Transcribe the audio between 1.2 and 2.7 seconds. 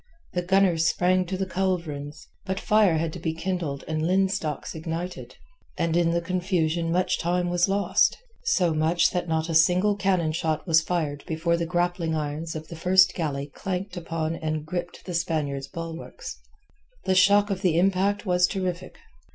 to the culverins. But